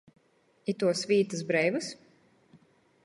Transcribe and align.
Ituos 0.73 1.03
vītys 1.11 1.45
breivys? 1.53 1.91